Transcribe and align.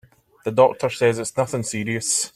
The 0.45 0.51
doctor 0.51 0.89
says 0.89 1.19
it's 1.19 1.37
nothing 1.37 1.61
serious. 1.61 2.27